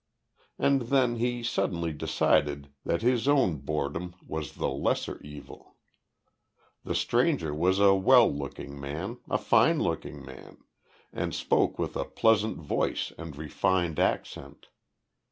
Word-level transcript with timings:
And 0.57 0.81
then 0.89 1.17
he 1.17 1.43
suddenly 1.43 1.93
decided 1.93 2.69
that 2.83 3.03
his 3.03 3.27
own 3.27 3.57
boredom 3.57 4.15
was 4.25 4.53
the 4.53 4.67
lesser 4.67 5.21
evil. 5.21 5.75
The 6.83 6.95
stranger 6.95 7.53
was 7.53 7.77
a 7.77 7.93
well 7.93 8.33
looking 8.35 8.79
man 8.81 9.19
a 9.29 9.37
fine 9.37 9.77
looking 9.79 10.25
man 10.25 10.57
and 11.13 11.35
spoke 11.35 11.77
with 11.77 11.95
a 11.95 12.05
pleasant 12.05 12.57
voice 12.57 13.13
and 13.19 13.37
refined 13.37 13.99
accent. 13.99 14.69